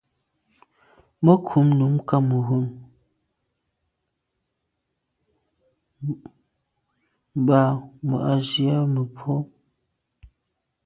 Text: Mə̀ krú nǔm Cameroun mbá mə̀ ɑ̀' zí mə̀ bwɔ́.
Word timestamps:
Mə̀ 1.23 1.35
krú 1.45 1.59
nǔm 1.79 1.95
Cameroun 2.07 2.65
mbá 7.41 7.59
mə̀ 8.07 8.19
ɑ̀' 8.29 8.43
zí 8.47 8.65
mə̀ 8.93 9.03
bwɔ́. 9.13 9.39